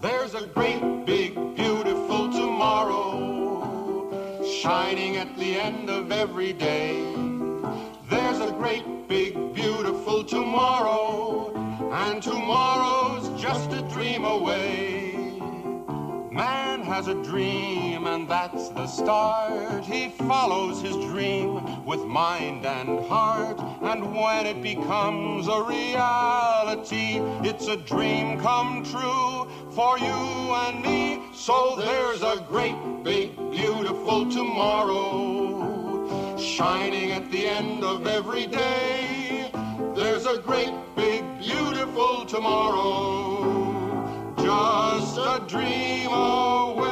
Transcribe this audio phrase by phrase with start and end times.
[0.00, 3.18] There's a great, big, beautiful tomorrow
[4.44, 7.02] shining at the end of every day.
[8.08, 11.52] There's a great, big, beautiful tomorrow,
[11.92, 15.17] and tomorrow's just a dream away.
[16.98, 19.84] Has a dream, and that's the start.
[19.84, 23.60] He follows his dream with mind and heart.
[23.82, 31.22] And when it becomes a reality, it's a dream come true for you and me.
[31.32, 39.52] So there's a great, big, beautiful tomorrow shining at the end of every day.
[39.94, 43.58] There's a great, big, beautiful tomorrow
[44.48, 46.87] just a dream away.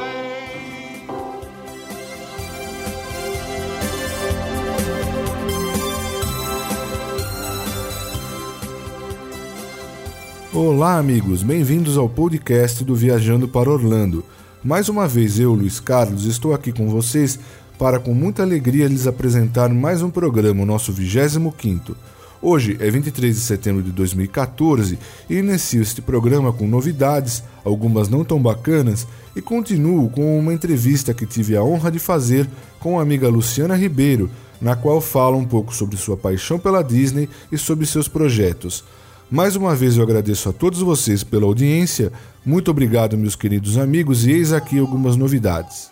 [10.53, 14.23] Olá, amigos, bem-vindos ao podcast do Viajando para Orlando.
[14.63, 17.37] Mais uma vez eu, Luiz Carlos, estou aqui com vocês
[17.77, 21.95] para com muita alegria lhes apresentar mais um programa, o nosso 25º.
[22.41, 24.97] Hoje é 23 de setembro de 2014
[25.29, 31.13] e inicio este programa com novidades, algumas não tão bacanas, e continuo com uma entrevista
[31.13, 32.47] que tive a honra de fazer
[32.79, 34.29] com a amiga Luciana Ribeiro,
[34.61, 38.85] na qual fala um pouco sobre sua paixão pela Disney e sobre seus projetos.
[39.29, 42.13] Mais uma vez eu agradeço a todos vocês pela audiência,
[42.45, 45.91] muito obrigado, meus queridos amigos, e eis aqui algumas novidades.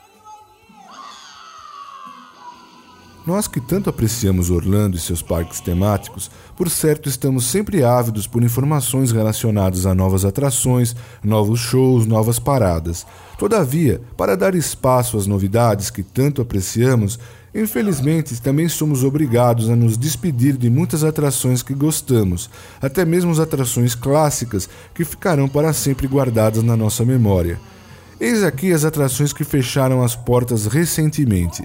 [3.28, 8.42] Nós que tanto apreciamos Orlando e seus parques temáticos, por certo estamos sempre ávidos por
[8.42, 13.06] informações relacionadas a novas atrações, novos shows, novas paradas.
[13.38, 17.20] Todavia, para dar espaço às novidades que tanto apreciamos,
[17.56, 22.50] infelizmente também somos obrigados a nos despedir de muitas atrações que gostamos,
[22.82, 27.58] até mesmo as atrações clássicas que ficarão para sempre guardadas na nossa memória.
[28.20, 31.64] Eis aqui as atrações que fecharam as portas recentemente.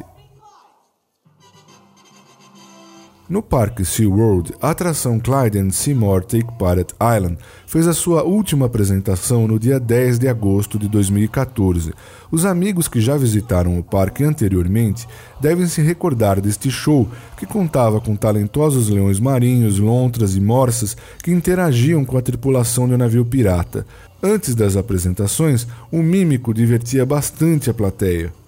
[3.31, 8.67] No parque SeaWorld, a atração Clyde and Seymour Take Pirate Island fez a sua última
[8.67, 11.95] apresentação no dia 10 de agosto de 2014.
[12.29, 15.07] Os amigos que já visitaram o parque anteriormente
[15.41, 21.31] devem se recordar deste show que contava com talentosos leões marinhos, lontras e morsas que
[21.31, 23.87] interagiam com a tripulação do navio pirata.
[24.21, 28.40] Antes das apresentações, o mímico divertia bastante a plateia.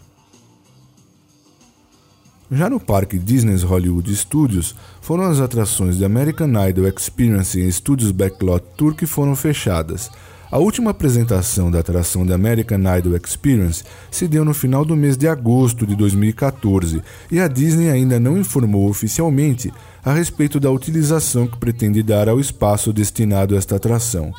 [2.55, 8.11] Já no parque Disney's Hollywood Studios, foram as atrações de American Idol Experience e Studios
[8.11, 10.11] Backlot Tour que foram fechadas.
[10.51, 15.17] A última apresentação da atração da American Idol Experience se deu no final do mês
[15.17, 19.73] de agosto de 2014 e a Disney ainda não informou oficialmente
[20.05, 24.31] a respeito da utilização que pretende dar ao espaço destinado a esta atração.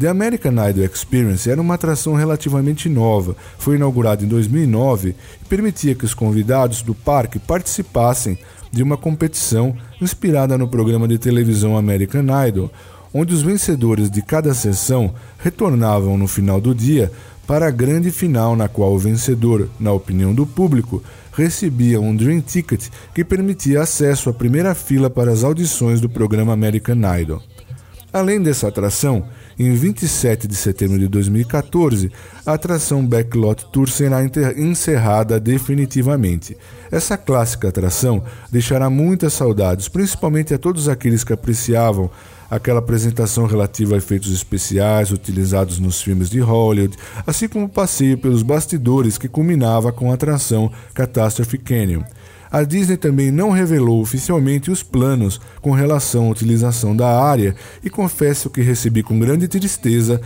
[0.00, 5.94] The American Idol Experience era uma atração relativamente nova, foi inaugurada em 2009 e permitia
[5.94, 8.38] que os convidados do parque participassem
[8.72, 12.70] de uma competição inspirada no programa de televisão American Idol,
[13.12, 17.12] onde os vencedores de cada sessão retornavam no final do dia
[17.46, 22.40] para a grande final, na qual o vencedor, na opinião do público, recebia um Dream
[22.40, 27.42] Ticket que permitia acesso à primeira fila para as audições do programa American Idol.
[28.12, 29.24] Além dessa atração,
[29.62, 32.10] em 27 de setembro de 2014,
[32.46, 34.20] a atração Backlot Tour será
[34.56, 36.56] encerrada definitivamente.
[36.90, 42.10] Essa clássica atração deixará muitas saudades, principalmente a todos aqueles que apreciavam
[42.50, 46.96] aquela apresentação relativa a efeitos especiais utilizados nos filmes de Hollywood,
[47.26, 52.02] assim como o passeio pelos bastidores que culminava com a atração Catastrophe Canyon.
[52.50, 57.88] A Disney também não revelou oficialmente os planos com relação à utilização da área e
[57.88, 60.20] confesso que recebi com grande tristeza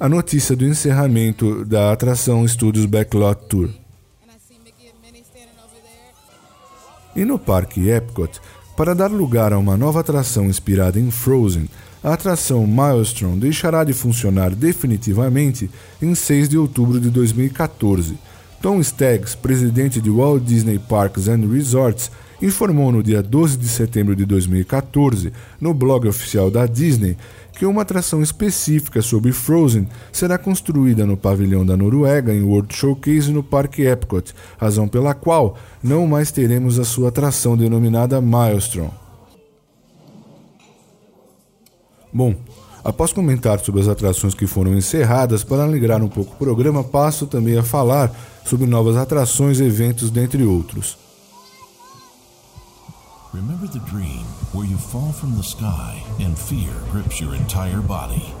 [0.00, 3.70] a notícia do encerramento da atração Studios Backlot Tour.
[7.14, 8.40] E no Parque Epcot,
[8.76, 11.68] para dar lugar a uma nova atração inspirada em Frozen,
[12.02, 15.70] a atração Maelstrom deixará de funcionar definitivamente
[16.00, 18.16] em 6 de outubro de 2014
[18.60, 22.10] Tom Staggs, presidente de Walt Disney Parks and Resorts,
[22.42, 27.16] informou no dia 12 de setembro de 2014, no blog oficial da Disney,
[27.52, 33.32] que uma atração específica sobre Frozen será construída no pavilhão da Noruega em World Showcase
[33.32, 38.90] no Parque Epcot, razão pela qual não mais teremos a sua atração denominada Maelstrom.
[42.12, 42.34] Bom,
[42.88, 47.26] Após comentar sobre as atrações que foram encerradas, para alegrar um pouco o programa, passo
[47.26, 48.10] também a falar
[48.46, 50.96] sobre novas atrações eventos, dentre outros.
[53.34, 54.24] Remember the dream
[54.54, 58.32] where you fall from the sky and fear grips your entire body.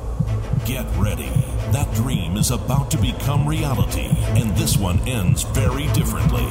[0.64, 1.30] Get ready.
[1.72, 6.48] That dream is about to become reality, and this one ends very differently.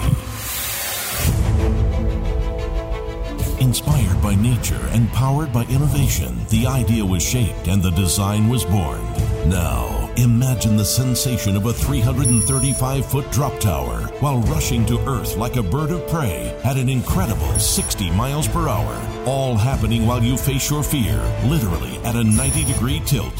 [3.60, 8.64] Inspired by nature and powered by innovation, the idea was shaped and the design was
[8.64, 9.02] born.
[9.50, 15.56] Now, imagine the sensation of a 335 foot drop tower while rushing to Earth like
[15.56, 18.96] a bird of prey at an incredible 60 miles per hour.
[19.26, 23.36] All happening while you face your fear, literally at a 90 degree tilt.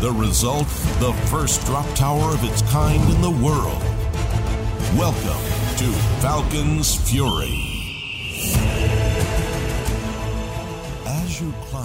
[0.00, 0.68] The result?
[1.00, 3.82] The first drop tower of its kind in the world.
[4.96, 5.42] Welcome
[5.78, 7.72] to Falcon's Fury.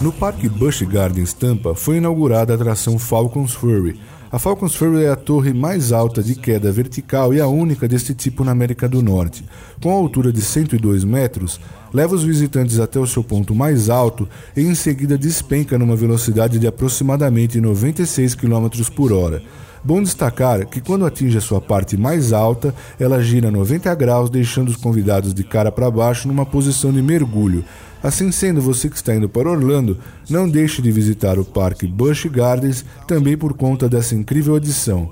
[0.02, 4.00] No Parque Busch Gardens Tampa foi inaugurada a atração Falcon's Fury.
[4.30, 8.14] A Falcon's Fury é a torre mais alta de queda vertical e a única deste
[8.14, 9.46] tipo na América do Norte.
[9.82, 11.62] Com a altura de 102 metros,
[11.94, 16.60] leva os visitantes até o seu ponto mais alto e em seguida despenca numa velocidade
[16.60, 19.42] de aproximadamente 96 km por hora.
[19.84, 24.68] Bom destacar que quando atinge a sua parte mais alta, ela gira 90 graus, deixando
[24.68, 27.64] os convidados de cara para baixo numa posição de mergulho.
[28.02, 29.98] Assim sendo, você que está indo para Orlando,
[30.30, 35.12] não deixe de visitar o Parque Busch Gardens também por conta dessa incrível adição.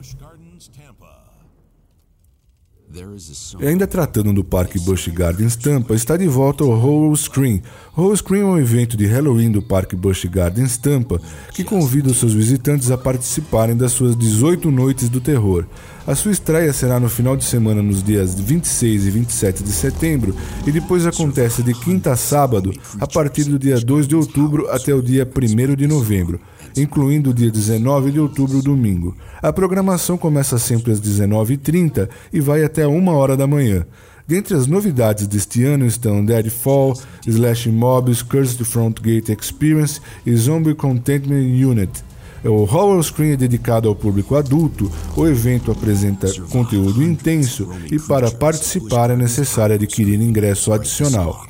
[3.59, 7.61] E ainda tratando do Parque Busch Gardens Tampa, está de volta o Horror Screen.
[7.95, 11.19] Horror Screen é um evento de Halloween do Parque Busch Gardens Tampa
[11.53, 15.65] que convida os seus visitantes a participarem das suas 18 noites do terror.
[16.07, 20.35] A sua estreia será no final de semana nos dias 26 e 27 de setembro
[20.65, 24.93] e depois acontece de quinta a sábado a partir do dia 2 de outubro até
[24.93, 26.39] o dia 1 de novembro
[26.77, 29.15] incluindo o dia 19 de outubro, domingo.
[29.41, 33.85] A programação começa sempre às 19h30 e vai até 1 hora da manhã.
[34.27, 40.73] Dentre as novidades deste ano estão Deadfall, Slash Mobs, Cursed Front Gate Experience e Zombie
[40.73, 42.03] Contentment Unit.
[42.47, 44.91] O Horror Screen é dedicado ao público adulto.
[45.15, 51.43] O evento apresenta conteúdo intenso e para participar é necessário adquirir ingresso adicional.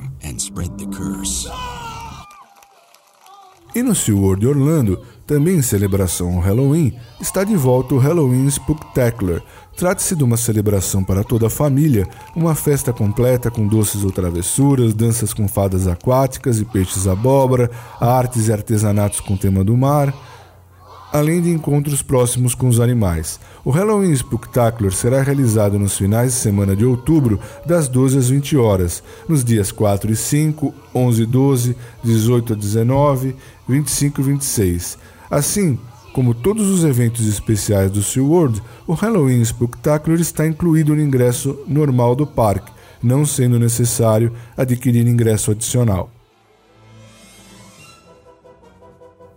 [3.75, 9.41] E no SeaWorld Orlando, também em celebração ao Halloween, está de volta o Halloween Spooktacular.
[9.75, 14.93] Trata-se de uma celebração para toda a família, uma festa completa com doces ou travessuras,
[14.93, 17.69] danças com fadas aquáticas e peixes abóbora,
[17.99, 20.13] artes e artesanatos com tema do mar
[21.15, 23.39] além de encontros próximos com os animais.
[23.63, 28.57] O Halloween Spooktacular será realizado nos finais de semana de outubro, das 12 às 20
[28.57, 33.33] horas, nos dias 4 e 5, 11 e 12, 18 a 19,
[33.65, 34.97] 25 e 26.
[35.31, 35.79] Assim,
[36.11, 42.13] como todos os eventos especiais do SeaWorld, o Halloween Spooktacular está incluído no ingresso normal
[42.13, 46.09] do parque, não sendo necessário adquirir ingresso adicional.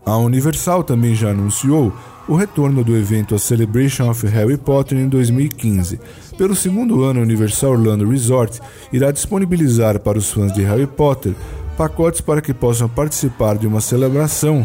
[0.08, 1.92] A Universal também já anunciou
[2.26, 6.00] o retorno do evento A Celebration of Harry Potter em 2015.
[6.38, 8.58] Pelo segundo ano, a Universal Orlando Resort
[8.90, 11.34] irá disponibilizar para os fãs de Harry Potter
[11.76, 14.64] pacotes para que possam participar de uma celebração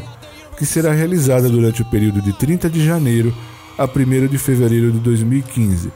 [0.58, 3.36] que será realizada durante o período de 30 de janeiro
[3.78, 5.92] a 1 de fevereiro de 2015.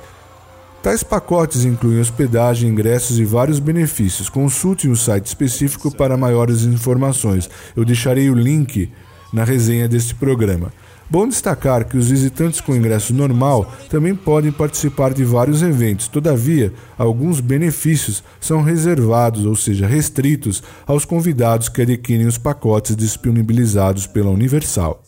[0.84, 4.28] Tais pacotes incluem hospedagem, ingressos e vários benefícios.
[4.28, 7.50] Consulte o um site específico para maiores informações.
[7.78, 8.92] Eu deixarei o link
[9.32, 10.72] na resenha deste programa.
[11.10, 16.74] Bom destacar que os visitantes com ingresso normal também podem participar de vários eventos, todavia,
[16.98, 24.32] alguns benefícios são reservados, ou seja, restritos, aos convidados que adquirem os pacotes disponibilizados pela
[24.32, 25.02] Universal.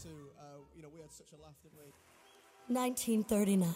[2.70, 3.74] 1939.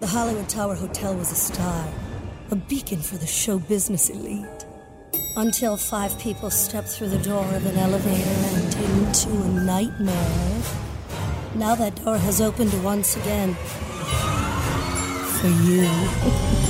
[0.00, 1.86] The Hollywood Tower Hotel was a star,
[2.50, 4.71] a beacon for the show business elite.
[5.36, 10.62] Until five people stepped through the door of an elevator and into a nightmare.
[11.54, 13.54] Now that door has opened once again.
[15.40, 16.61] For you.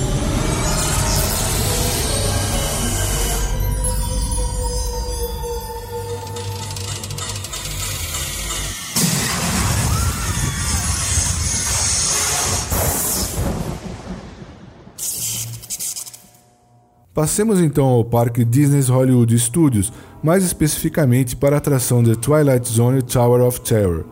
[17.13, 19.93] Passemos então ao parque Disney's Hollywood Studios,
[20.23, 24.05] mais especificamente para a atração The Twilight Zone Tower of Terror.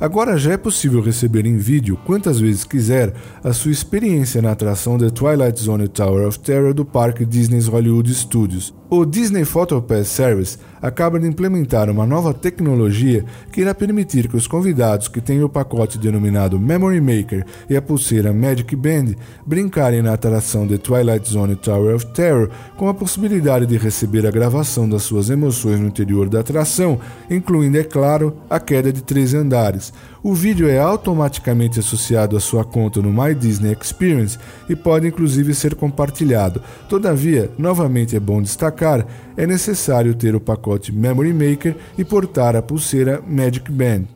[0.00, 3.12] Agora já é possível receber em vídeo, quantas vezes quiser,
[3.44, 8.14] a sua experiência na atração The Twilight Zone Tower of Terror do parque Disney's Hollywood
[8.14, 8.72] Studios.
[8.88, 14.36] O Disney Photo Pass Service acaba de implementar uma nova tecnologia que irá permitir que
[14.36, 20.02] os convidados que têm o pacote denominado Memory Maker e a pulseira Magic Band brincarem
[20.02, 24.88] na atração The Twilight Zone Tower of Terror com a possibilidade de receber a gravação
[24.88, 29.92] das suas emoções no interior da atração, incluindo, é claro, a queda de três andares.
[30.26, 34.36] O vídeo é automaticamente associado à sua conta no My Disney Experience
[34.68, 36.60] e pode inclusive ser compartilhado.
[36.88, 39.06] Todavia, novamente é bom destacar,
[39.36, 44.06] é necessário ter o pacote Memory Maker e portar a pulseira Magic Band.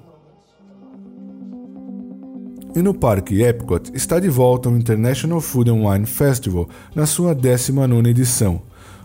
[2.75, 7.37] E no Parque Epcot está de volta o International Food and Wine Festival na sua
[7.37, 8.61] 19ª edição.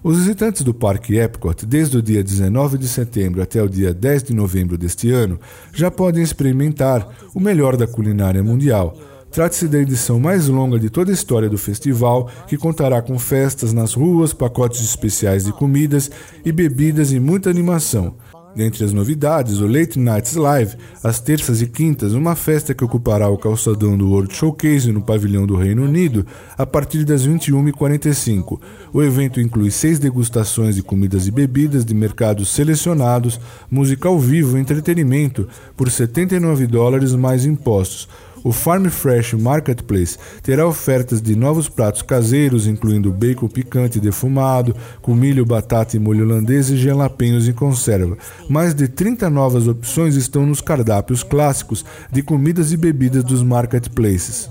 [0.06, 4.22] Os visitantes do Parque Epcot, desde o dia 19 de setembro até o dia 10
[4.22, 5.40] de novembro deste ano,
[5.74, 8.96] já podem experimentar o melhor da culinária mundial.
[9.32, 13.74] Trata-se da edição mais longa de toda a história do festival, que contará com festas
[13.74, 16.12] nas ruas, pacotes especiais de comidas
[16.46, 18.14] e bebidas e muita animação.
[18.56, 23.28] Dentre as novidades, o Late Nights Live, às terças e quintas, uma festa que ocupará
[23.28, 26.26] o calçadão do World Showcase no pavilhão do Reino Unido
[26.58, 28.58] a partir das 21h45.
[28.94, 34.58] O evento inclui seis degustações de comidas e bebidas de mercados selecionados, música ao vivo
[34.58, 38.08] e entretenimento por 79 dólares mais impostos.
[38.46, 45.16] O Farm Fresh Marketplace terá ofertas de novos pratos caseiros, incluindo bacon picante defumado, com
[45.16, 48.16] milho, batata e molho holandês e jalapenos em conserva.
[48.48, 54.48] Mais de 30 novas opções estão nos cardápios clássicos de comidas e bebidas dos marketplaces.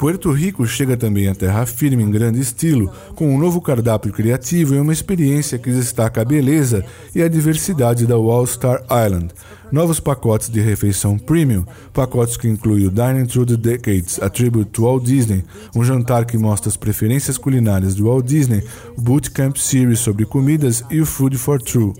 [0.00, 4.74] Puerto Rico chega também à terra firme em grande estilo, com um novo cardápio criativo
[4.74, 6.82] e uma experiência que destaca a beleza
[7.14, 9.28] e a diversidade da All Star Island.
[9.70, 14.70] Novos pacotes de refeição premium, pacotes que incluem o Dining Through the Decades, a tribute
[14.70, 15.44] to Walt Disney,
[15.76, 18.64] um jantar que mostra as preferências culinárias do Walt Disney,
[18.96, 21.92] o Bootcamp Series sobre comidas e o Food for True.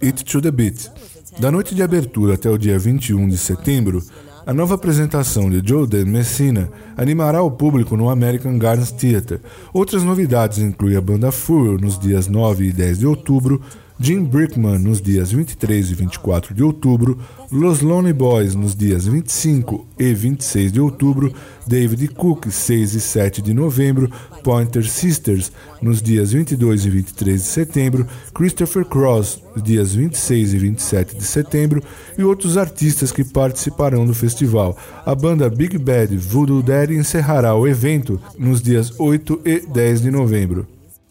[0.00, 0.88] Eat to the Beat.
[1.40, 4.00] Da noite de abertura até o dia 21 de setembro,
[4.44, 9.40] a nova apresentação de Joe Dan Messina animará o público no American Gardens Theatre.
[9.72, 13.60] Outras novidades incluem a banda Furrow nos dias 9 e 10 de outubro,
[13.98, 17.18] Jim Brickman nos dias 23 e 24 de outubro,
[17.50, 21.32] Los Lonely Boys nos dias 25 e 26 de outubro,
[21.66, 24.10] David Cook 6 e 7 de novembro,
[24.42, 30.58] Pointer Sisters nos dias 22 e 23 de setembro, Christopher Cross nos dias 26 e
[30.58, 31.82] 27 de setembro
[32.18, 34.76] e outros artistas que participarão do festival.
[35.06, 40.10] A banda Big Bad Voodoo Daddy encerrará o evento nos dias 8 e 10 de
[40.10, 40.66] novembro.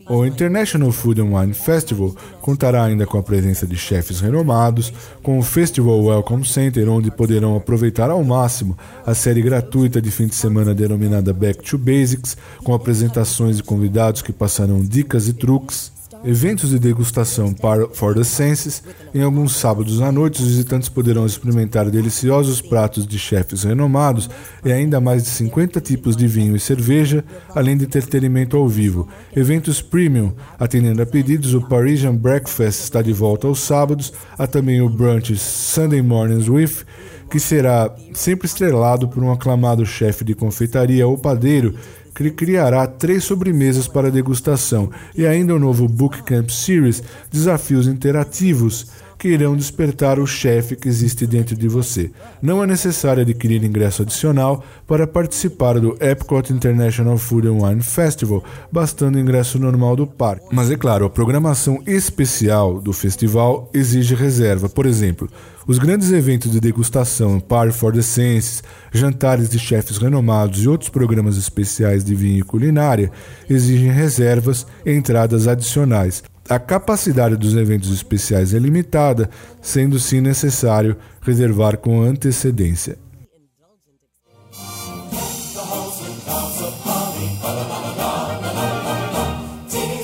[0.10, 4.91] O International Food and Wine Festival contará ainda com a presença de chefes renomados,
[5.22, 10.27] com o Festival Welcome Center, onde poderão aproveitar ao máximo a série gratuita de fim
[10.27, 15.91] de semana denominada Back to Basics, com apresentações e convidados que passarão dicas e truques
[16.23, 18.83] eventos de degustação para For the Senses.
[19.13, 24.29] Em alguns sábados à noite, os visitantes poderão experimentar deliciosos pratos de chefes renomados
[24.63, 27.23] e ainda mais de 50 tipos de vinho e cerveja,
[27.55, 29.07] além de entretenimento ao vivo.
[29.35, 34.81] Eventos premium, atendendo a pedidos, o Parisian Breakfast está de volta aos sábados, há também
[34.81, 36.85] o brunch Sunday Mornings With,
[37.29, 41.73] que será sempre estrelado por um aclamado chefe de confeitaria ou padeiro
[42.13, 47.01] criará três sobremesas para degustação e ainda o novo Bootcamp Series,
[47.31, 48.87] desafios interativos
[49.21, 52.09] que irão despertar o chefe que existe dentro de você.
[52.41, 58.43] Não é necessário adquirir ingresso adicional para participar do Epcot International Food and Wine Festival,
[58.71, 60.47] bastando o ingresso normal do parque.
[60.51, 64.67] Mas é claro, a programação especial do festival exige reserva.
[64.67, 65.29] Por exemplo,
[65.67, 70.89] os grandes eventos de degustação, Party for the Senses, jantares de chefes renomados e outros
[70.89, 73.11] programas especiais de vinho e culinária
[73.49, 76.23] exigem reservas e entradas adicionais.
[76.49, 79.29] A capacidade dos eventos especiais é limitada,
[79.61, 82.97] sendo sim necessário reservar com antecedência.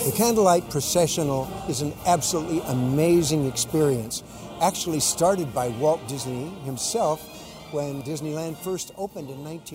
[0.05, 4.23] The Candlelight Processional is an absolutely amazing experience.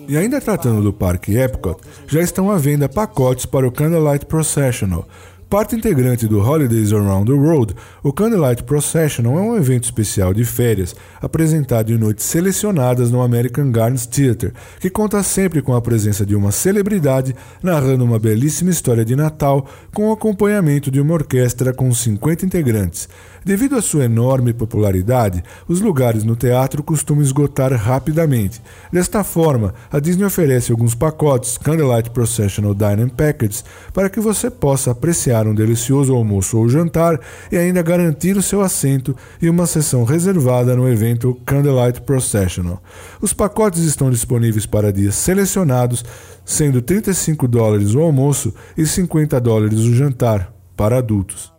[0.07, 5.05] E ainda tratando do Parque Epcot, já estão à venda pacotes para o Candlelight Processional,
[5.53, 10.43] Parte integrante do Holidays Around the World, o Candlelight Processional é um evento especial de
[10.43, 16.25] férias apresentado em noites selecionadas no American Gardens Theatre, que conta sempre com a presença
[16.25, 21.71] de uma celebridade narrando uma belíssima história de Natal com o acompanhamento de uma orquestra
[21.71, 23.07] com 50 integrantes.
[23.45, 28.61] Devido à sua enorme popularidade, os lugares no teatro costumam esgotar rapidamente.
[28.91, 34.91] Desta forma, a Disney oferece alguns pacotes Candlelight Processional Dining Packages para que você possa
[34.91, 37.19] apreciar saborear um delicioso almoço ou jantar
[37.51, 42.81] e ainda garantir o seu assento e uma sessão reservada no evento Candlelight Processional.
[43.21, 46.03] Os pacotes estão disponíveis para dias selecionados,
[46.45, 51.51] sendo 35 dólares o almoço e 50 dólares o jantar para adultos.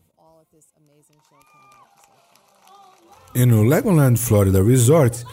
[3.34, 5.24] E no Legoland Florida Resort,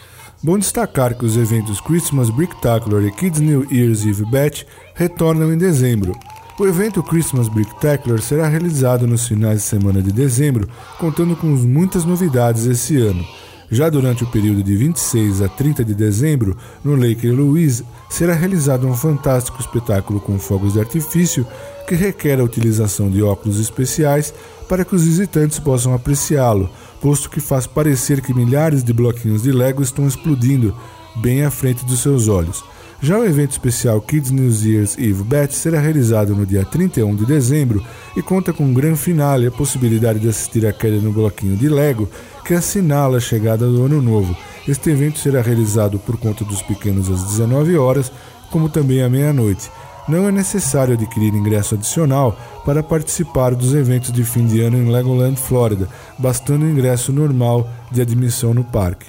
[0.42, 5.58] bom destacar que os eventos Christmas Bricktacular e Kids New Year's Eve Batch retornam em
[5.58, 6.12] dezembro.
[6.58, 10.68] O evento Christmas Bricktacular será realizado nos finais de semana de dezembro,
[10.98, 13.24] contando com muitas novidades esse ano.
[13.70, 16.54] Já durante o período de 26 a 30 de dezembro,
[16.84, 21.46] no Lake Louise, será realizado um fantástico espetáculo com fogos de artifício
[21.88, 24.34] que requer a utilização de óculos especiais
[24.68, 26.68] para que os visitantes possam apreciá-lo,
[27.00, 30.76] posto que faz parecer que milhares de bloquinhos de Lego estão explodindo
[31.16, 32.62] bem à frente dos seus olhos.
[33.04, 37.26] Já o evento especial Kids New Year's Eve Bet será realizado no dia 31 de
[37.26, 37.84] dezembro
[38.16, 41.68] e conta com um grande finale a possibilidade de assistir a queda no bloquinho de
[41.68, 42.08] Lego
[42.44, 44.36] que assinala a chegada do ano novo.
[44.68, 48.12] Este evento será realizado por conta dos pequenos às 19 horas,
[48.52, 49.68] como também à meia-noite.
[50.06, 54.88] Não é necessário adquirir ingresso adicional para participar dos eventos de fim de ano em
[54.88, 59.06] Legoland, Flórida, bastando o ingresso normal de admissão no parque.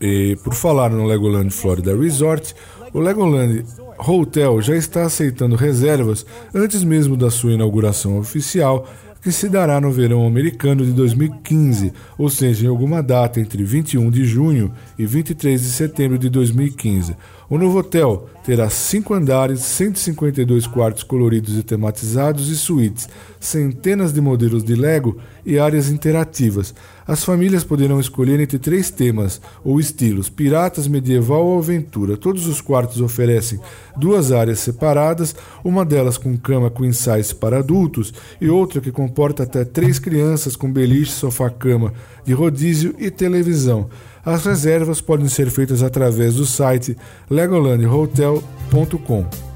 [0.00, 2.54] E por falar no Legoland Florida Resort,
[2.92, 3.64] o Legoland
[3.98, 8.86] Hotel já está aceitando reservas antes mesmo da sua inauguração oficial,
[9.20, 14.10] que se dará no verão americano de 2015, ou seja, em alguma data entre 21
[14.10, 17.16] de junho e 23 de setembro de 2015.
[17.50, 23.08] O novo hotel terá cinco andares, 152 quartos coloridos e tematizados e suítes,
[23.40, 26.74] centenas de modelos de Lego e áreas interativas.
[27.06, 32.18] As famílias poderão escolher entre três temas ou estilos: piratas, medieval ou aventura.
[32.18, 33.58] Todos os quartos oferecem
[33.96, 39.44] duas áreas separadas, uma delas com cama queen size para adultos e outra que comporta
[39.44, 41.94] até três crianças com beliche, sofá-cama
[42.26, 43.88] de rodízio e televisão.
[44.28, 46.94] As reservas podem ser feitas através do site
[47.30, 49.47] legolandhotel.com.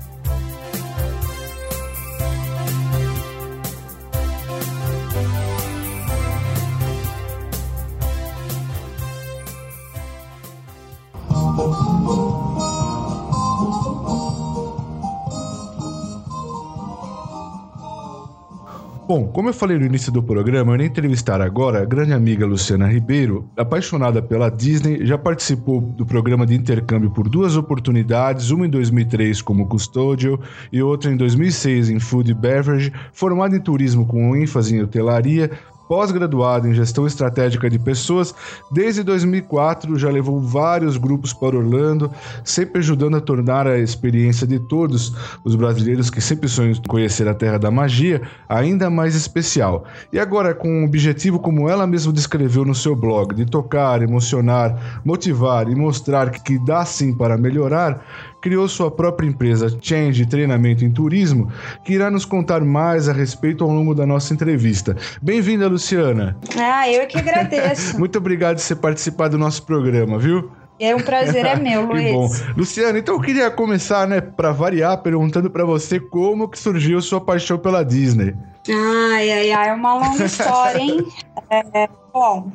[19.04, 22.46] Bom, como eu falei no início do programa, eu irei entrevistar agora a grande amiga
[22.46, 28.64] Luciana Ribeiro, apaixonada pela Disney, já participou do programa de intercâmbio por duas oportunidades, uma
[28.64, 30.38] em 2003 como custódio
[30.72, 35.50] e outra em 2006 em Food Beverage, formada em turismo com ênfase em hotelaria,
[35.92, 38.35] pós-graduado em gestão estratégica de pessoas,
[38.70, 42.11] desde 2004 já levou vários grupos para Orlando,
[42.42, 45.12] sempre ajudando a tornar a experiência de todos
[45.44, 49.85] os brasileiros que sempre sonham conhecer a terra da magia ainda mais especial.
[50.11, 55.02] E agora, com um objetivo, como ela mesma descreveu no seu blog, de tocar, emocionar,
[55.05, 58.02] motivar e mostrar que dá sim para melhorar,
[58.42, 61.50] criou sua própria empresa Change Treinamento em Turismo,
[61.85, 64.96] que irá nos contar mais a respeito ao longo da nossa entrevista.
[65.22, 66.37] Bem-vinda, Luciana.
[66.59, 67.96] Ah, eu que agradeço.
[68.00, 70.50] Muito obrigado por você participar do nosso programa, viu?
[70.78, 72.42] É um prazer é meu, Luiz.
[72.56, 77.20] Luciana, então eu queria começar, né, para variar, perguntando para você como que surgiu sua
[77.20, 78.35] paixão pela Disney.
[78.68, 81.06] Ai, ai, ai, é uma longa história, hein?
[81.50, 82.50] É, bom,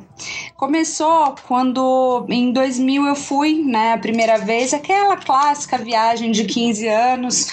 [0.56, 6.88] começou quando em 2000 eu fui, né, a primeira vez, aquela clássica viagem de 15
[6.88, 7.48] anos.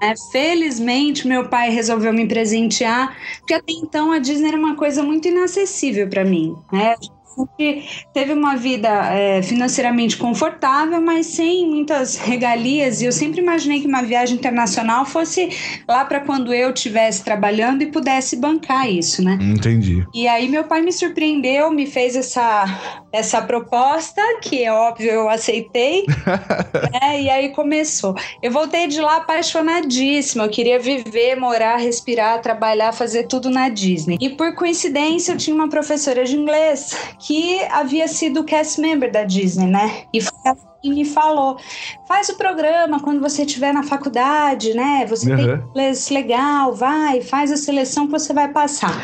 [0.00, 0.14] Né?
[0.32, 5.28] Felizmente, meu pai resolveu me presentear, porque até então a Disney era uma coisa muito
[5.28, 6.96] inacessível para mim, né?
[7.36, 13.00] Sempre teve uma vida é, financeiramente confortável, mas sem muitas regalias.
[13.00, 15.48] E eu sempre imaginei que uma viagem internacional fosse
[15.88, 19.38] lá para quando eu estivesse trabalhando e pudesse bancar isso, né?
[19.40, 20.06] Entendi.
[20.14, 25.28] E aí meu pai me surpreendeu, me fez essa, essa proposta, que é óbvio eu
[25.28, 26.04] aceitei.
[27.00, 27.22] né?
[27.22, 28.14] E aí começou.
[28.42, 30.44] Eu voltei de lá apaixonadíssima.
[30.44, 34.18] Eu queria viver, morar, respirar, trabalhar, fazer tudo na Disney.
[34.20, 39.24] E por coincidência eu tinha uma professora de inglês que havia sido cast member da
[39.24, 40.04] Disney, né?
[40.12, 40.32] E foi
[40.84, 41.56] me falou:
[42.06, 45.06] faz o programa quando você estiver na faculdade, né?
[45.06, 45.36] Você uhum.
[45.36, 49.00] tem inglês legal, vai, faz a seleção que você vai passar.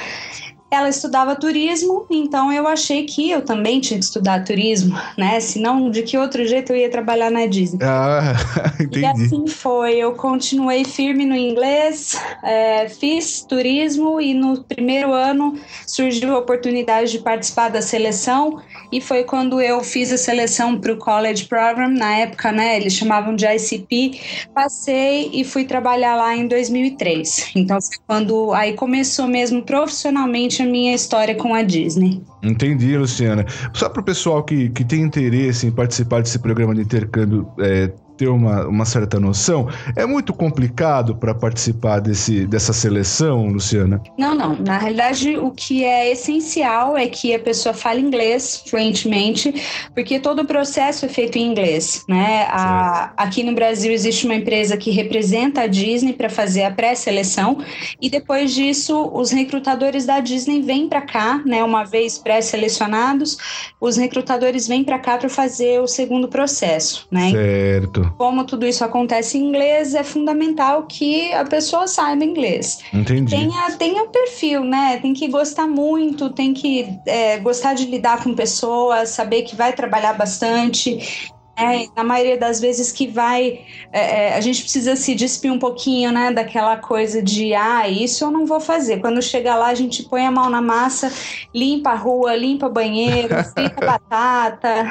[0.71, 5.41] Ela estudava turismo, então eu achei que eu também tinha que estudar turismo, né?
[5.41, 7.79] Senão, de que outro jeito eu ia trabalhar na Disney?
[7.83, 8.35] Ah,
[8.79, 9.01] entendi.
[9.01, 9.97] E assim foi.
[9.97, 17.13] Eu continuei firme no inglês, é, fiz turismo e no primeiro ano surgiu a oportunidade
[17.13, 18.61] de participar da seleção
[18.93, 22.77] e foi quando eu fiz a seleção para o College Program, na época, né?
[22.77, 24.21] Eles chamavam de ICP.
[24.55, 27.53] Passei e fui trabalhar lá em 2003.
[27.55, 32.23] Então, foi quando aí começou mesmo profissionalmente a minha história com a Disney.
[32.43, 33.45] Entendi, Luciana.
[33.73, 37.91] Só para o pessoal que, que tem interesse em participar desse programa de intercâmbio é,
[38.19, 39.69] ter uma, uma certa noção.
[39.97, 44.03] É muito complicado para participar desse, dessa seleção, Luciana?
[44.19, 44.57] Não, não.
[44.57, 49.55] Na realidade, o que é essencial é que a pessoa fale inglês fluentemente,
[49.95, 52.05] porque todo o processo é feito em inglês.
[52.09, 52.47] Né?
[52.51, 57.59] A, aqui no Brasil existe uma empresa que representa a Disney para fazer a pré-seleção,
[58.03, 61.63] e depois disso, os recrutadores da Disney vêm para cá, né?
[61.63, 63.39] uma vez pré-selecionados,
[63.81, 67.07] os recrutadores vêm para cá para fazer o segundo processo.
[67.13, 67.31] Né?
[67.31, 72.79] Certo como tudo isso acontece em inglês, é fundamental que a pessoa saiba inglês.
[72.93, 73.31] Entendi.
[73.31, 74.99] Tenha, tenha perfil, né?
[75.01, 79.73] Tem que gostar muito, tem que é, gostar de lidar com pessoas, saber que vai
[79.73, 81.31] trabalhar bastante.
[81.59, 85.59] É, na maioria das vezes que vai, é, é, a gente precisa se despir um
[85.59, 89.01] pouquinho, né, daquela coisa de, ah, isso eu não vou fazer.
[89.01, 91.13] Quando chega lá, a gente põe a mão na massa,
[91.53, 94.89] limpa a rua, limpa banheiro, frita batata,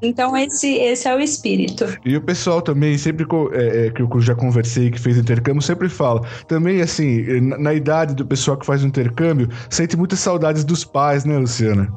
[0.00, 1.84] então esse, esse é o espírito.
[2.04, 5.88] E o pessoal também, sempre é, é, que eu já conversei, que fez intercâmbio, sempre
[5.88, 6.22] fala.
[6.46, 10.84] Também, assim, na, na idade do pessoal que faz o intercâmbio, sente muitas saudades dos
[10.84, 11.92] pais, né, Luciana?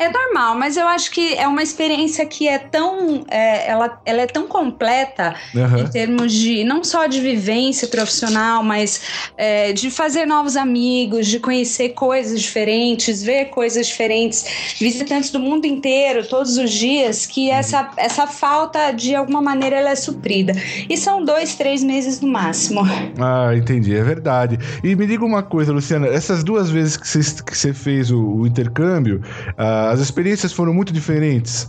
[0.00, 3.22] É normal, mas eu acho que é uma experiência que é tão.
[3.30, 5.80] É, ela, ela é tão completa uhum.
[5.80, 9.02] em termos de não só de vivência profissional, mas
[9.36, 15.66] é, de fazer novos amigos, de conhecer coisas diferentes, ver coisas diferentes, visitantes do mundo
[15.66, 17.56] inteiro, todos os dias, que uhum.
[17.56, 20.54] essa, essa falta, de alguma maneira, ela é suprida.
[20.88, 22.80] E são dois, três meses no máximo.
[23.20, 24.58] Ah, entendi, é verdade.
[24.82, 28.18] E me diga uma coisa, Luciana, essas duas vezes que você, que você fez o,
[28.18, 29.20] o intercâmbio,
[29.58, 31.68] ah, as experiências foram muito diferentes?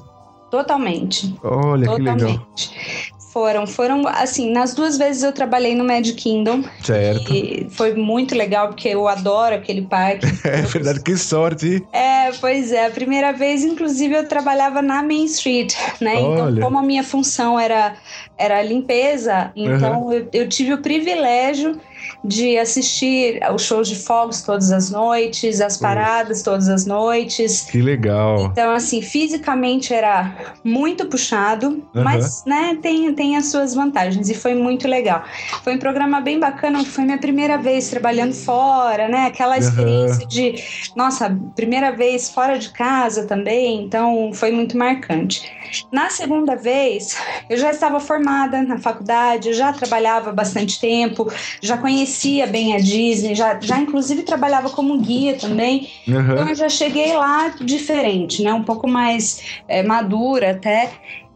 [0.50, 1.34] Totalmente.
[1.44, 2.18] Olha Totalmente.
[2.56, 3.22] que legal.
[3.32, 6.66] Foram, foram, assim, nas duas vezes eu trabalhei no Mad Kingdom.
[6.84, 7.34] Certo.
[7.34, 10.26] E foi muito legal, porque eu adoro aquele parque.
[10.44, 11.82] é verdade, que sorte.
[11.94, 12.88] É, pois é.
[12.88, 16.16] A primeira vez, inclusive, eu trabalhava na Main Street, né?
[16.16, 16.52] Então, Olha.
[16.52, 17.96] Então, como a minha função era,
[18.38, 20.12] era limpeza, então uhum.
[20.12, 21.80] eu, eu tive o privilégio
[22.24, 27.62] de assistir aos shows de fogos todas as noites, as paradas todas as noites.
[27.62, 28.46] Que legal.
[28.46, 32.04] Então, assim, fisicamente era muito puxado, uhum.
[32.04, 35.24] mas, né, tem, tem as suas vantagens e foi muito legal.
[35.64, 39.26] Foi um programa bem bacana, foi minha primeira vez trabalhando fora, né?
[39.26, 40.28] Aquela experiência uhum.
[40.28, 40.56] de,
[40.96, 45.61] nossa, primeira vez fora de casa também, então foi muito marcante.
[45.92, 47.16] Na segunda vez,
[47.50, 51.32] eu já estava formada na faculdade, já trabalhava bastante tempo,
[51.62, 55.90] já conhecia bem a Disney, já, já inclusive trabalhava como guia também.
[56.08, 56.34] Uhum.
[56.34, 58.54] Então eu já cheguei lá diferente, né?
[58.54, 60.92] Um pouco mais é, madura até.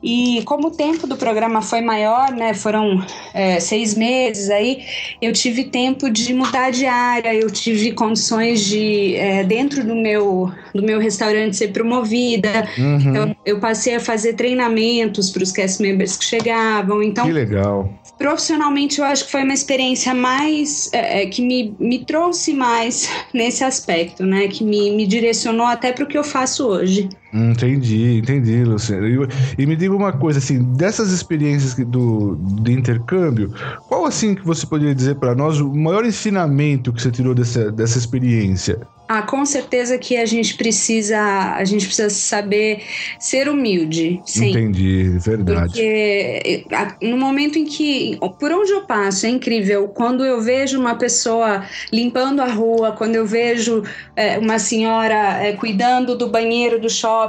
[0.05, 4.83] E como o tempo do programa foi maior, né, foram é, seis meses aí,
[5.19, 10.51] eu tive tempo de mudar de área, eu tive condições de, é, dentro do meu,
[10.75, 12.67] do meu restaurante, ser promovida.
[12.77, 13.15] Uhum.
[13.15, 17.01] Eu, eu, passei a fazer treinamentos para os cast members que chegavam.
[17.01, 17.91] Então, que legal.
[18.19, 23.09] Profissionalmente, eu acho que foi uma experiência mais, é, é que me, me trouxe mais
[23.33, 27.09] nesse aspecto, né, que me, me direcionou até para o que eu faço hoje.
[27.35, 29.07] Entendi, entendi, Luciano.
[29.07, 29.27] E,
[29.61, 33.53] e, me diga uma coisa, assim, dessas experiências do, de intercâmbio,
[33.89, 37.69] qual assim que você poderia dizer para nós o maior ensinamento que você tirou dessa,
[37.71, 38.79] dessa experiência?
[39.07, 42.81] Ah, com certeza que a gente precisa, a gente precisa saber
[43.19, 44.19] ser humilde.
[44.25, 44.49] Sim.
[44.49, 45.73] Entendi, verdade.
[45.73, 46.65] Porque
[47.03, 49.87] no momento em que, por onde eu passo, é incrível.
[49.89, 53.83] Quando eu vejo uma pessoa limpando a rua, quando eu vejo
[54.15, 57.24] é, uma senhora é, cuidando do banheiro do shopping,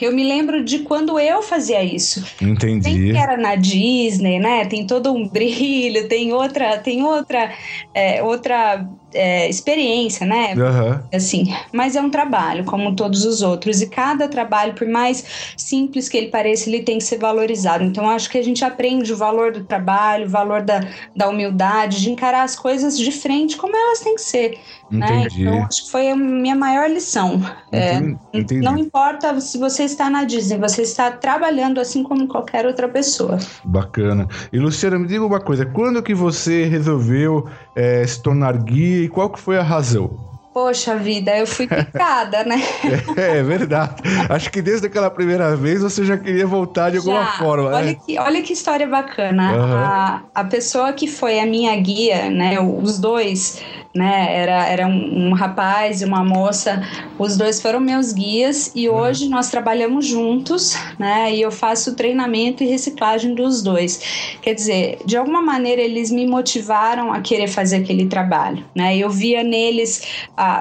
[0.00, 2.24] eu me lembro de quando eu fazia isso.
[2.40, 2.82] Entendi.
[2.82, 4.64] Tem que era na Disney, né?
[4.66, 7.52] Tem todo um brilho, tem outra, tem outra,
[7.94, 10.54] é, outra é, experiência, né?
[10.54, 11.00] Uhum.
[11.12, 16.08] Assim, mas é um trabalho, como todos os outros, e cada trabalho, por mais simples
[16.08, 17.82] que ele pareça, ele tem que ser valorizado.
[17.82, 20.80] Então, acho que a gente aprende o valor do trabalho, o valor da,
[21.14, 24.58] da humildade, de encarar as coisas de frente como elas têm que ser.
[24.90, 25.26] Né?
[25.36, 27.42] Então, acho que foi a minha maior lição.
[27.72, 27.96] É,
[28.32, 28.60] Entendi.
[28.60, 33.38] Não importa se você está na Disney, você está trabalhando assim como qualquer outra pessoa.
[33.64, 34.28] Bacana.
[34.52, 39.08] E Luciana, me diga uma coisa, quando que você resolveu é, se tornar guia e
[39.08, 40.10] qual que foi a razão?
[40.52, 42.56] Poxa vida, eu fui picada, né?
[43.16, 44.02] É, é, verdade.
[44.28, 47.32] Acho que desde aquela primeira vez você já queria voltar de alguma Já.
[47.32, 47.68] forma.
[47.68, 47.96] Olha, né?
[48.04, 49.52] que, olha que história bacana.
[49.52, 49.76] Aham.
[49.76, 52.58] A, a pessoa que foi a minha guia, né?
[52.58, 53.62] Os dois,
[53.96, 54.28] né?
[54.30, 56.82] Era, era um, um rapaz e uma moça.
[57.18, 61.34] Os dois foram meus guias e hoje nós trabalhamos juntos, né?
[61.34, 64.36] E eu faço treinamento e reciclagem dos dois.
[64.42, 68.96] Quer dizer, de alguma maneira eles me motivaram a querer fazer aquele trabalho, né?
[68.96, 70.02] Eu via neles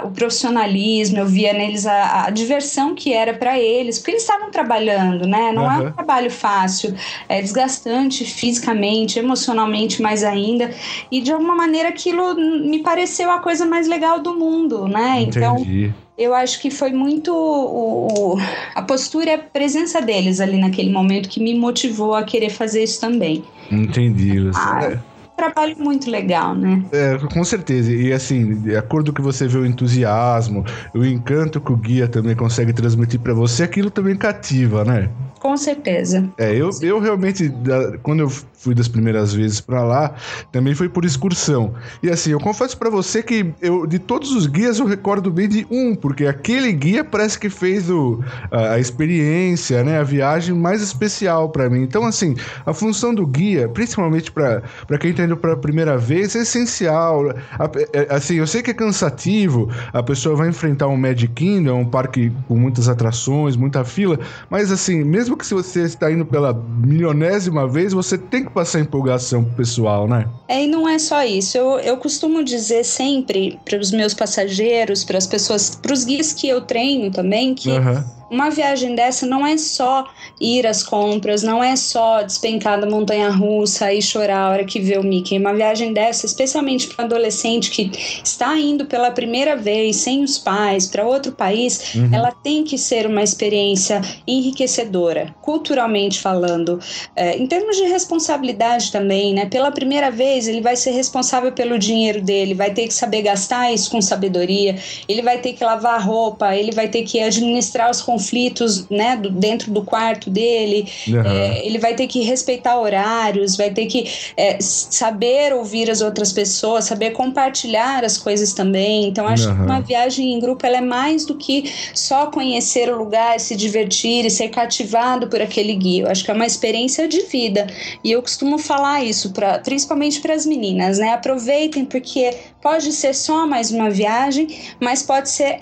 [0.04, 4.50] o profissionalismo, eu via neles a, a diversão que era para eles, porque eles estavam
[4.52, 5.52] trabalhando, né?
[5.52, 5.92] Não é um Aham.
[5.92, 6.96] trabalho fácil,
[7.28, 10.74] é desgastante fisicamente, emocionalmente mais ainda,
[11.12, 15.22] e de alguma maneira aquilo me pareceu a coisa mais legal do mundo, né?
[15.22, 15.94] Então Entendi.
[16.18, 18.38] eu acho que foi muito o,
[18.74, 22.84] a postura e a presença deles ali naquele momento que me motivou a querer fazer
[22.84, 23.44] isso também.
[23.72, 25.04] Entendi, Luciana.
[25.12, 26.82] Ah, Trabalho muito legal, né?
[26.94, 27.92] É, com certeza.
[27.92, 32.08] E assim, de acordo com que você vê o entusiasmo, o encanto que o guia
[32.08, 35.10] também consegue transmitir pra você, aquilo também cativa, né?
[35.42, 36.28] Com certeza.
[36.38, 37.54] É, eu, eu realmente,
[38.02, 38.32] quando eu
[38.66, 40.16] fui das primeiras vezes pra lá,
[40.52, 41.76] também foi por excursão.
[42.02, 45.48] E assim, eu confesso pra você que eu, de todos os guias eu recordo bem
[45.48, 48.20] de um, porque aquele guia parece que fez o,
[48.52, 51.84] a, a experiência, né, a viagem mais especial pra mim.
[51.84, 54.64] Então, assim, a função do guia, principalmente pra
[55.00, 57.30] quem tá indo pela primeira vez, é essencial.
[57.30, 61.82] A- é- assim, eu sei que é cansativo, a pessoa vai enfrentar um Magic Kingdom,
[61.82, 66.26] um parque com muitas atrações, muita fila, mas assim, mesmo que se você está indo
[66.26, 70.28] pela milionésima vez, você tem que passar empolgação pro pessoal, né?
[70.48, 71.58] É, e não é só isso.
[71.58, 76.34] Eu, eu costumo dizer sempre para os meus passageiros, para as pessoas, para os guias
[76.34, 78.06] que eu treino também, que Aham.
[78.30, 80.06] Uma viagem dessa não é só
[80.40, 84.80] ir às compras, não é só despencar da montanha russa e chorar a hora que
[84.80, 85.38] vê o Mickey.
[85.38, 87.92] Uma viagem dessa, especialmente para um adolescente que
[88.24, 93.06] está indo pela primeira vez sem os pais para outro país, ela tem que ser
[93.06, 96.80] uma experiência enriquecedora, culturalmente falando.
[97.16, 99.46] É, em termos de responsabilidade também, né?
[99.46, 103.72] Pela primeira vez, ele vai ser responsável pelo dinheiro dele, vai ter que saber gastar
[103.72, 104.76] isso com sabedoria,
[105.08, 109.16] ele vai ter que lavar a roupa, ele vai ter que administrar os conflitos, né?
[109.18, 111.28] do- dentro do quarto dele, Aham.
[111.28, 114.06] é, ele vai ter que respeitar horários, vai ter que
[114.38, 119.06] é, saber ouvir as outras pessoas, saber compartilhar as coisas também.
[119.08, 119.56] Então, acho Aham.
[119.56, 123.56] que uma viagem em grupo ela é mais do que só conhecer o lugar, se
[123.56, 126.04] divertir e ser cativado por aquele guia.
[126.04, 127.68] Eu acho que é uma experiência de vida.
[128.04, 131.10] E eu costumo falar isso, pra, principalmente para as meninas, né?
[131.14, 134.48] Aproveitem, porque pode ser só mais uma viagem,
[134.80, 135.58] mas pode ser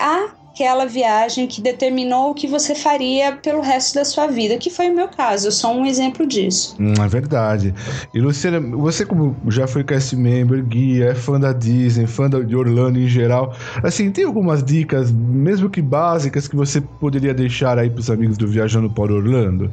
[0.54, 4.88] aquela viagem que determinou o que você faria pelo resto da sua vida, que foi
[4.88, 5.48] o meu caso.
[5.48, 6.76] Eu sou um exemplo disso.
[6.78, 7.74] Hum, é verdade.
[8.14, 12.54] E Luciana, você como já foi cast member, guia, é fã da Disney, fã de
[12.54, 17.90] Orlando em geral, assim, tem algumas dicas, mesmo que básicas, que você poderia deixar aí
[17.90, 19.72] pros amigos do Viajando para Orlando?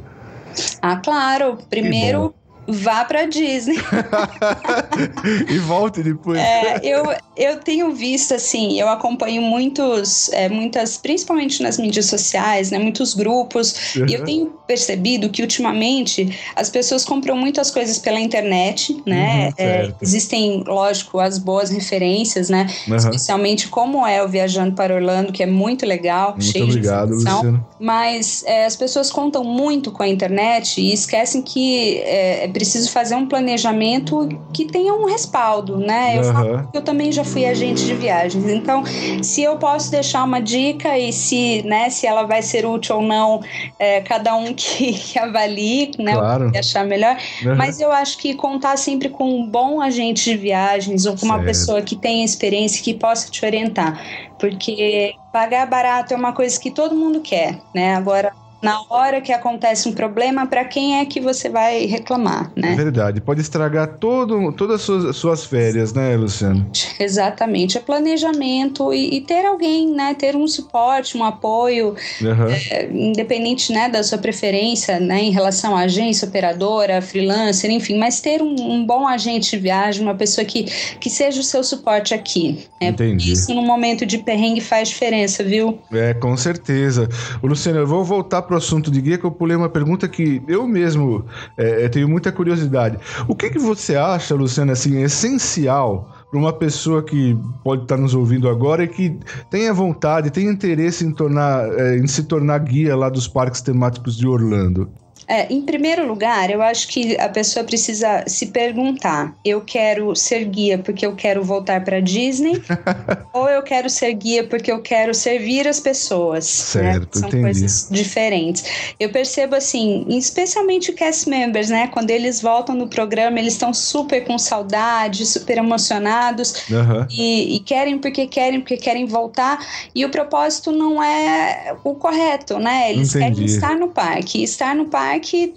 [0.82, 1.58] Ah, claro.
[1.70, 2.34] Primeiro,
[2.66, 3.76] vá para Disney.
[5.48, 6.38] e volte depois.
[6.38, 7.04] É, eu,
[7.36, 13.14] eu tenho visto, assim, eu acompanho muitos, é, muitas, principalmente nas mídias sociais, né, muitos
[13.14, 14.24] grupos, e eu Uhum.
[14.24, 19.46] tenho percebido que ultimamente as pessoas compram muitas coisas pela internet, né?
[19.48, 22.66] Uhum, É, existem, lógico, as boas referências, né?
[22.88, 22.96] Aham.
[22.96, 27.14] Especialmente como é o Viajando para Orlando, que é muito legal, Muito cheio obrigado, de
[27.16, 27.36] informação.
[27.50, 27.66] Luciano.
[27.78, 33.14] Mas é, as pessoas contam muito com a internet e esquecem que é preciso fazer
[33.14, 36.18] um planejamento que tenha um respaldo, né?
[36.18, 36.68] Eu, falo Aham.
[36.70, 38.82] que eu também já fui agente de viagens, então
[39.22, 43.02] se eu posso deixar uma dica e se, né, se ela vai ser útil ou
[43.02, 43.40] não,
[43.78, 46.48] é, cada um que, que avalie, né, Claro.
[46.48, 47.16] o que achar melhor.
[47.44, 47.54] Aham.
[47.56, 51.36] Mas eu acho que contar sempre com um bom agente de viagens ou com uma
[51.36, 51.46] Certo.
[51.46, 54.00] pessoa que tenha experiência que possa te orientar.
[54.38, 57.94] Porque pagar barato é uma coisa que todo mundo quer, né?
[57.94, 62.60] Agora, na hora que acontece um problema, para quem é que você vai reclamar, É
[62.60, 62.74] né?
[62.76, 66.64] verdade, pode estragar todo, todas as suas, suas férias, né, Luciano?
[66.98, 67.76] Exatamente.
[67.76, 70.14] É planejamento e, e ter alguém, né?
[70.14, 72.48] Ter um suporte, um apoio, Aham.
[72.70, 78.20] é, independente né, da sua preferência né, em relação à agência, operadora, freelancer, enfim, mas
[78.20, 80.64] ter um, um bom agente de viagem, uma pessoa que,
[81.00, 82.66] que seja o seu suporte aqui.
[82.80, 82.88] Né?
[82.88, 83.32] Entendi.
[83.32, 85.78] Isso no momento de perrengue faz diferença, viu?
[85.92, 87.08] É, com certeza.
[87.42, 90.66] Luciano, eu vou voltar pro assunto de guia, que eu pulei uma pergunta que eu
[90.66, 91.24] mesmo
[91.56, 92.98] é, é, tenho muita curiosidade.
[93.28, 98.14] O que, que você acha, Luciano, assim, essencial para uma pessoa que pode estar nos
[98.14, 99.18] ouvindo agora e que
[99.50, 104.16] tenha vontade, tenha interesse em, tornar, é, em se tornar guia lá dos parques temáticos
[104.16, 104.90] de Orlando?
[105.28, 110.44] É, em primeiro lugar, eu acho que a pessoa precisa se perguntar: eu quero ser
[110.44, 112.62] guia porque eu quero voltar para Disney,
[113.32, 116.44] ou eu quero ser guia porque eu quero servir as pessoas.
[116.44, 117.20] Certo, né?
[117.20, 117.42] São entendi.
[117.44, 118.64] coisas diferentes.
[118.98, 121.88] Eu percebo assim, especialmente cast members, né?
[121.88, 127.06] Quando eles voltam no programa, eles estão super com saudade, super emocionados Aham.
[127.10, 129.64] e, e querem porque querem, porque querem voltar.
[129.94, 132.90] E o propósito não é o correto, né?
[132.90, 133.34] Eles Entendi.
[133.34, 134.42] querem estar no parque.
[134.42, 135.11] Estar no parque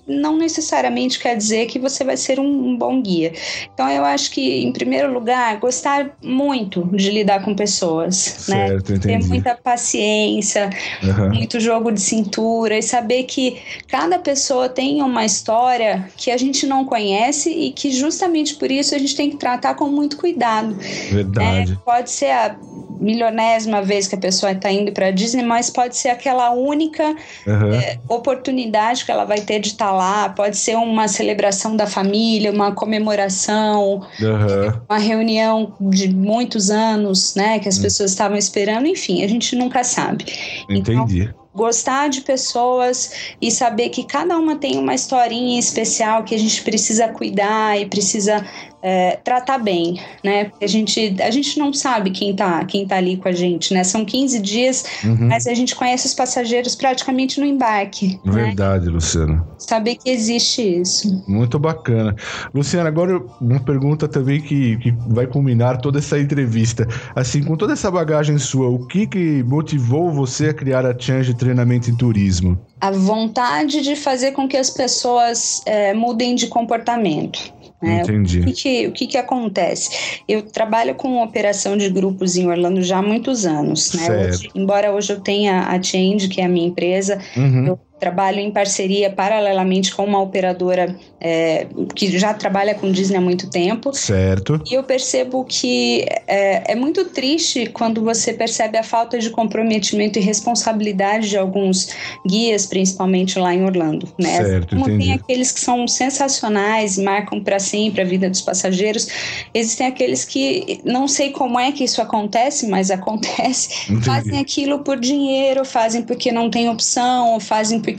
[0.08, 3.34] não necessariamente quer dizer que você vai ser um, um bom guia.
[3.74, 8.68] Então eu acho que, em primeiro lugar, gostar muito de lidar com pessoas, né?
[8.68, 9.28] Certo, Ter entendi.
[9.28, 10.70] muita paciência,
[11.04, 11.30] Aham.
[11.34, 16.65] muito jogo de cintura e saber que cada pessoa tem uma história que a gente
[16.65, 20.76] não conhece e que justamente por isso a gente tem que tratar com muito cuidado.
[21.12, 21.74] Verdade.
[21.74, 22.56] É, pode ser a
[23.00, 27.15] milionésima vez que a pessoa está indo para Disney, mas pode ser aquela única
[27.48, 27.76] Aham.
[27.76, 30.30] é, oportunidade que ela vai ter de estar lá.
[30.30, 34.82] Pode ser uma celebração da família, uma comemoração, Aham.
[34.90, 38.88] uma reunião de muitos anos, né, que as pessoas estavam esperando.
[38.88, 40.26] Enfim, a gente nunca sabe.
[40.70, 41.34] Então, Entendi.
[41.54, 46.62] gostar de pessoas e saber que cada uma tem uma historinha especial que a gente
[46.64, 48.46] precisa cuidar e precisa
[48.82, 50.52] é, tratar bem, né?
[50.62, 53.84] A gente, a gente não sabe quem tá, quem tá ali com a gente, né?
[53.84, 55.28] São 15 dias, Uhum.
[55.28, 58.32] mas a gente conhece os passageiros praticamente no embarque, né?
[58.46, 59.46] Verdade, Luciano.
[59.58, 61.24] Saber que existe isso.
[61.28, 62.16] Muito bacana.
[62.54, 66.88] Luciana, agora uma pergunta também que, que vai culminar toda essa entrevista.
[67.16, 71.34] Assim, com toda essa bagagem sua, o que, que motivou você a criar a Change
[71.34, 72.58] Treinamento em Turismo?
[72.82, 77.54] A vontade de fazer com que as pessoas é, mudem de comportamento.
[77.82, 78.02] Né?
[78.02, 78.40] Entendi.
[78.40, 80.22] O que, que- o que, que acontece?
[80.28, 84.08] Eu trabalho com operação de grupos em Orlando já há muitos anos, né?
[84.30, 87.68] Hoje, embora hoje eu tenha a Change, que é a minha empresa, Uhum.
[87.68, 91.65] eu trabalho em parceria paralelamente com uma operadora é,
[91.96, 93.91] que já trabalha com Disney há muito tempo.
[93.94, 94.62] Certo.
[94.70, 100.20] E eu percebo que é, é muito triste quando você percebe a falta de comprometimento
[100.20, 101.89] e responsabilidade de alguns
[102.28, 104.08] guias, principalmente lá em Orlando.
[104.20, 104.38] Né?
[104.38, 105.06] Certo, Como entendi.
[105.06, 109.08] tem aqueles que são sensacionais, marcam para sempre a vida dos passageiros,
[109.52, 113.91] existem aqueles que não sei como é que isso acontece, mas acontece.
[113.91, 114.06] Entendi.
[114.06, 117.95] Fazem aquilo por dinheiro, fazem porque não tem opção, ou fazem porque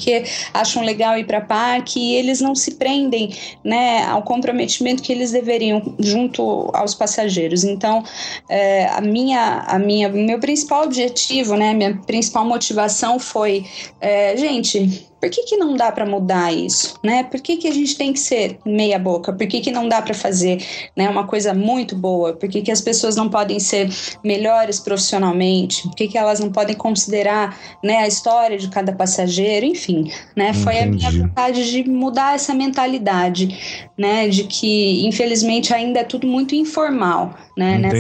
[0.53, 5.33] acham legal ir para parque e eles não se prendem né, ao comprometimento que eles
[5.33, 7.65] deveriam junto aos passageiros.
[7.65, 8.05] Então,
[8.49, 13.65] é, a minha, a minha, meu principal objetivo, né, minha principal motivação foi,
[14.01, 17.25] é, gente, por que, que não dá para mudar isso, né?
[17.25, 19.33] Por que, que a gente tem que ser meia boca?
[19.33, 20.63] Por que, que não dá para fazer,
[20.97, 22.35] né, uma coisa muito boa?
[22.35, 23.89] Por que, que as pessoas não podem ser
[24.23, 25.83] melhores profissionalmente?
[25.85, 29.67] Por que, que elas não podem considerar, né, a história de cada passageiro?
[29.67, 30.53] Enfim, né?
[30.53, 31.19] Foi a minha Entendi.
[31.21, 37.79] vontade de mudar essa mentalidade, né, de que infelizmente ainda é tudo muito informal, né?
[37.79, 37.97] nessa-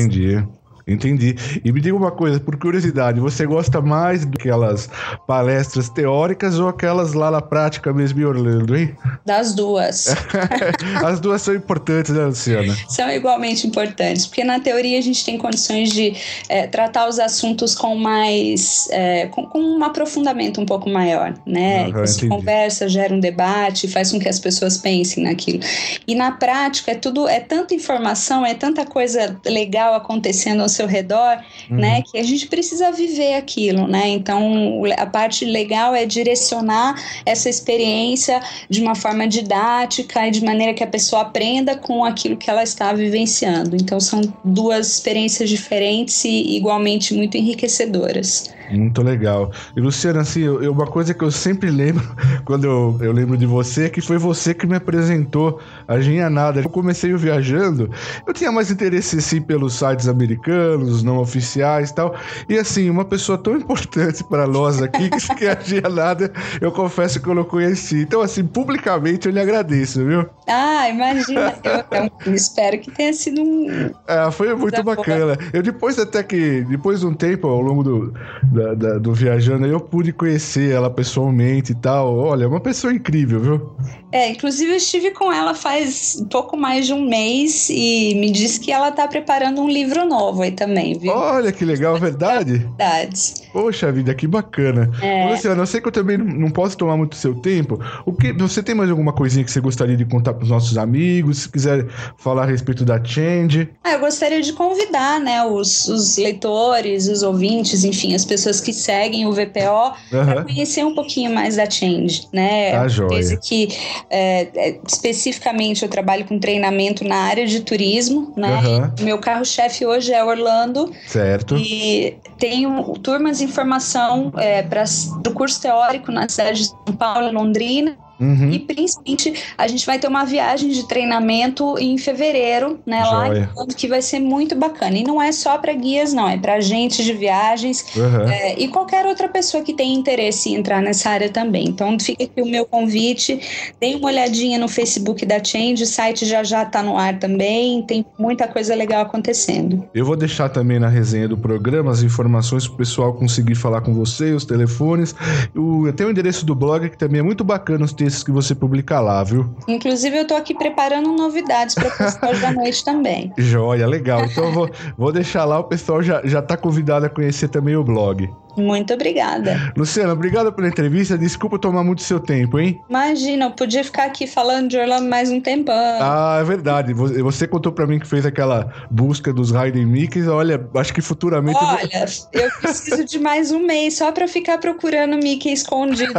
[0.87, 1.35] Entendi.
[1.64, 4.88] E me diga uma coisa, por curiosidade, você gosta mais daquelas
[5.27, 8.94] palestras teóricas ou aquelas lá na prática mesmo em Orlando, hein?
[9.25, 10.14] Das duas.
[11.05, 12.77] As duas são importantes, né, Luciana?
[12.88, 16.14] são igualmente importantes, porque na teoria a gente tem condições de
[16.49, 21.87] é, tratar os assuntos com mais, é, com, com um aprofundamento um pouco maior, né?
[21.87, 22.29] Aham, Você entendi.
[22.29, 25.59] conversa, gera um debate, faz com que as pessoas pensem naquilo.
[26.07, 30.87] E na prática é tudo, é tanta informação, é tanta coisa legal acontecendo ao seu
[30.87, 31.39] redor,
[31.71, 31.77] Uhum.
[31.79, 32.03] né?
[32.03, 34.09] Que a gente precisa viver aquilo, né?
[34.09, 40.73] Então a parte legal é direcionar essa experiência de uma forma didática e de maneira
[40.75, 43.77] que a pessoa aprenda com aquilo que ela está vivenciando.
[43.77, 48.55] Então são duas experiências diferentes e igualmente muito enriquecedoras.
[48.70, 49.50] Muito legal.
[49.76, 52.05] E Luciana, assim, eu, uma coisa que eu sempre lembro
[52.44, 56.61] quando eu, eu lembro de você é que foi você que me apresentou a Ginhanada.
[56.61, 57.90] Eu comecei o viajando,
[58.26, 62.14] eu tinha mais interesse assim pelos sites americanos, não oficiais e tal.
[62.48, 67.29] E assim, uma pessoa tão importante para nós aqui, que a Ginhanada, eu confesso que
[67.29, 68.02] eu não conheci.
[68.02, 70.29] Então, assim, publicamente eu lhe agradeço, viu?
[70.48, 71.55] Ah, imagina!
[71.64, 73.90] eu, eu espero que tenha sido um.
[74.07, 75.37] É, foi muito bacana.
[75.52, 78.14] Eu depois até que, depois de um tempo, ao longo do,
[78.57, 82.16] da- da- do viajando, eu pude conhecer ela pessoalmente e tal.
[82.16, 83.71] Olha, é uma pessoa incrível, viu?
[84.12, 88.59] É, inclusive eu estive com ela faz pouco mais de um mês e me disse
[88.61, 91.12] que ela está preparando um livro novo aí também, viu?
[91.12, 92.53] Olha que legal, verdade?
[92.59, 93.42] Verdades.
[93.53, 94.90] Poxa vida, que bacana.
[95.03, 95.29] É.
[95.31, 97.79] Luciana, eu sei que eu também não- posso tomar muito seu tempo.
[98.07, 100.79] O que, você tem mais alguma coisinha que você gostaria de contar para os nossos
[100.79, 101.38] amigos?
[101.40, 103.69] Se quiser falar a respeito da Change.
[103.85, 108.61] Ah, eu gostaria de convidar, né, os, os leitores, os ouvintes, enfim, as pessoas pessoas
[108.61, 110.25] que seguem o VPO uhum.
[110.25, 112.73] para conhecer um pouquinho mais da Change, né?
[112.73, 113.37] Tá joia.
[113.39, 113.69] que
[114.09, 118.61] é, é, especificamente eu trabalho com treinamento na área de turismo, né?
[118.61, 119.05] Uhum.
[119.05, 120.92] Meu carro-chefe hoje é Orlando.
[121.07, 121.57] Certo.
[121.57, 124.85] E tenho turmas de formação é, para
[125.27, 128.50] o curso teórico na cidade de São Paulo, Londrina Uhum.
[128.50, 133.04] E principalmente a gente vai ter uma viagem de treinamento em fevereiro, né?
[133.04, 133.50] Joia.
[133.54, 134.96] Lá que vai ser muito bacana.
[134.96, 138.29] E não é só para guias, não, é para agentes de viagens uhum.
[138.29, 141.67] é, e qualquer outra pessoa que tenha interesse em entrar nessa área também.
[141.69, 143.40] Então fica aqui o meu convite.
[143.81, 147.83] Dê uma olhadinha no Facebook da Change, o site já já está no ar também.
[147.83, 149.85] Tem muita coisa legal acontecendo.
[149.94, 153.81] Eu vou deixar também na resenha do programa as informações para o pessoal conseguir falar
[153.83, 155.14] com você, os telefones.
[155.54, 158.54] Eu tenho o endereço do blog que também é muito bacana os textos que você
[158.54, 159.52] publica lá, viu?
[159.67, 163.33] Inclusive, eu tô aqui preparando novidades para postar hoje à noite também.
[163.37, 164.25] Joia, legal.
[164.25, 167.75] Então, eu vou, vou deixar lá, o pessoal já, já tá convidado a conhecer também
[167.75, 168.31] o blog.
[168.57, 169.73] Muito obrigada.
[169.77, 171.17] Luciana, obrigado pela entrevista.
[171.19, 172.81] Desculpa tomar muito seu tempo, hein?
[172.88, 175.75] Imagina, eu podia ficar aqui falando de Orlando mais um tempão.
[175.75, 176.92] Ah, é verdade.
[176.94, 180.29] Você contou para mim que fez aquela busca dos Raiden Mickeys.
[180.29, 181.59] Olha, acho que futuramente.
[181.61, 181.88] Olha,
[182.33, 186.13] eu, eu preciso de mais um mês só para ficar procurando Mickey escondido.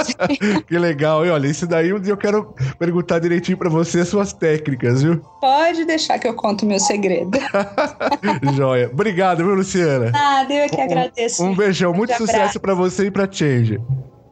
[0.66, 1.24] que legal.
[1.24, 5.20] E olha, isso daí eu quero perguntar direitinho para você as suas técnicas, viu?
[5.40, 7.38] Pode deixar que eu conto meu segredo.
[8.56, 8.90] Joia.
[8.92, 10.12] Obrigado, viu, Luciana?
[10.14, 11.42] Ah, eu que agradeço.
[11.44, 13.80] Um, um beijo beijão, muito sucesso para você e para Change.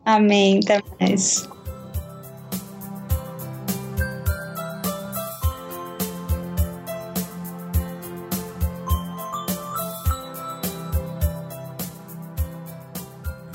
[0.05, 1.49] Amém, até mais.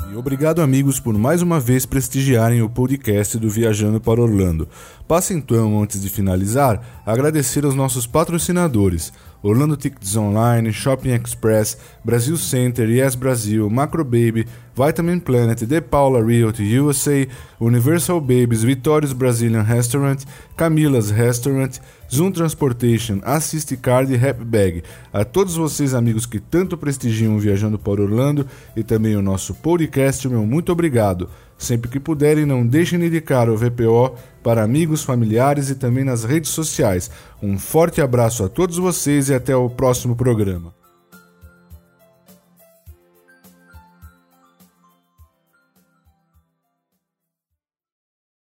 [0.09, 4.69] E obrigado, amigos, por mais uma vez prestigiarem o podcast do Viajando para Orlando.
[5.07, 9.11] Passe então, antes de finalizar, agradecer aos nossos patrocinadores.
[9.43, 16.23] Orlando Tickets Online, Shopping Express, Brasil Center, Yes Brasil, Macro Baby, Vitamin Planet, The Paula
[16.23, 17.27] Realty USA,
[17.59, 20.23] Universal Babies, Vitórios Brazilian Restaurant,
[20.55, 21.77] Camila's Restaurant,
[22.11, 24.83] Zoom Transportation, Assist Card e Happy Bag.
[25.11, 30.27] A todos vocês, amigos que tanto prestigiam Viajando para Orlando e também o nosso podcast,
[30.27, 31.29] meu muito obrigado.
[31.57, 36.23] Sempre que puderem, não deixem de indicar o VPO para amigos, familiares e também nas
[36.23, 37.09] redes sociais.
[37.41, 40.82] Um forte abraço a todos vocês e até o próximo programa.